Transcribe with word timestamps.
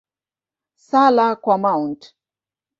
Sala 0.87 1.35
kwa 1.35 1.55
Mt. 1.57 2.01